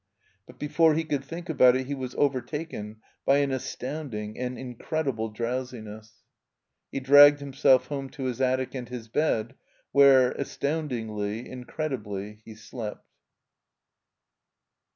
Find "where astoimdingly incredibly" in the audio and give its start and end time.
9.91-12.41